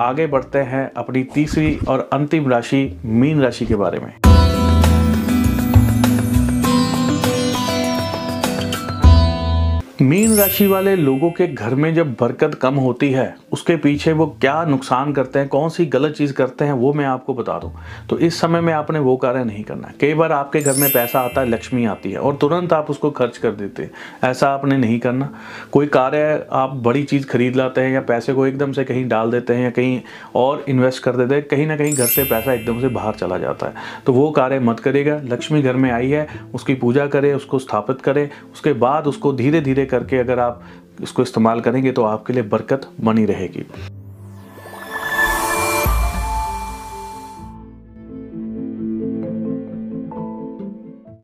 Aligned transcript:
आगे 0.00 0.26
बढ़ते 0.26 0.58
हैं 0.58 0.90
अपनी 0.96 1.22
तीसरी 1.24 1.78
और 1.88 2.08
अंतिम 2.12 2.48
राशि 2.48 3.00
मीन 3.04 3.40
राशि 3.40 3.66
के 3.66 3.74
बारे 3.74 3.98
में। 3.98 4.29
मीन 10.02 10.34
राशि 10.36 10.66
वाले 10.66 10.94
लोगों 10.96 11.30
के 11.30 11.46
घर 11.46 11.74
में 11.74 11.94
जब 11.94 12.12
बरकत 12.12 12.54
कम 12.54 12.74
होती 12.74 13.10
है, 13.12 13.36
उसके 13.52 13.76
पीछे 13.76 14.12
वो 14.12 14.26
क्या 14.40 14.64
नुकसान 14.64 15.12
करते 15.12 15.38
हैं, 15.38 15.48
कौन 15.48 15.68
सी 15.68 15.84
गलत 15.86 16.14
चीज़ 16.14 16.32
करते 16.32 16.64
हैं, 16.64 16.72
वो 16.72 16.92
मैं 16.92 17.04
आपको 17.04 17.34
बता 17.34 17.58
दूँ। 17.58 17.72
तो 18.10 18.18
इस 18.18 18.40
समय 18.40 18.60
में 18.60 18.72
आपने 18.72 18.98
वो 18.98 19.16
कार्य 19.16 19.44
नहीं 19.44 19.64
करना 19.64 19.92
कई 20.00 20.14
बार 20.14 20.32
आपके 20.32 20.60
घर 20.60 20.76
में 20.76 20.90
पैसा 20.92 21.20
आता 21.20 21.40
है, 21.40 21.48
लक्ष्मी 21.48 21.84
आती 21.84 22.12
है, 22.12 22.18
और 22.18 22.36
तुरंत 22.36 22.72
आप 22.72 22.90
उसको 22.90 23.10
खर्च 23.10 23.36
कर 23.38 23.50
देते 23.50 23.82
हैं। 23.82 23.90
ऐसा 24.24 24.50
आपने 24.50 24.76
नहीं 24.76 24.98
करना। 24.98 25.28
कोई 25.72 25.86
कार्य 25.86 26.46
आप 26.52 26.74
बड़ी 26.74 27.02
चीज़ 27.02 27.26
खरीद 27.26 27.56
लाते 27.56 27.80
हैं 27.80 27.92
या 27.92 28.00
पैसे 28.00 28.32
को 28.32 28.46
एकदम 28.46 28.72
से 28.72 28.84
कहीं 28.84 29.06
डाल 29.08 29.30
देते 29.30 29.54
हैं 29.54 29.64
या 29.64 29.70
कहीं 29.70 30.00
और 30.34 30.64
इन्वेस्ट 30.68 31.02
कर 31.02 31.16
देते 31.16 31.34
हैं, 31.34 31.44
कहीं 31.44 31.66
ना 31.66 31.76
कहीं 31.76 31.94
घर 31.94 32.06
से 32.06 32.24
पैसा 32.24 32.52
एकदम 32.52 32.80
से 32.80 32.88
बाहर 32.88 33.14
चला 33.14 33.38
जाता 33.38 33.66
है। 33.66 33.74
तो 34.06 34.12
वो 34.12 34.30
कार्य 34.30 34.60
मत 34.60 34.80
करेगा 34.80 35.20
लक्ष्मी 35.24 35.62
घर 35.62 35.76
में 35.76 35.90
आई 35.90 36.10
है, 36.10 36.26
उसकी 36.54 36.74
पूजा 36.74 37.06
करें, 37.06 37.32
उसको 37.34 37.58
स्थापित 37.58 38.00
करें, 38.00 38.28
उसके 38.52 38.72
बाद 38.72 39.06
उसको 39.06 39.32
धीरे 39.32 39.60
धीरे 39.60 39.88
करके 39.92 40.18
अगर 40.18 40.38
आप 40.38 40.62
इसको 41.02 41.22
इस्तेमाल 41.22 41.60
करेंगे 41.60 41.92
तो 41.92 42.02
आपके 42.04 42.32
लिए 42.32 42.42
बरकत 42.48 42.90
बनी 43.00 43.24
रहेगी। 43.24 43.66